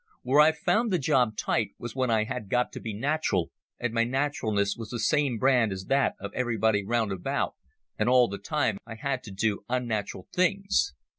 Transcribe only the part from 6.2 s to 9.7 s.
everybody round about, and all the time I had to do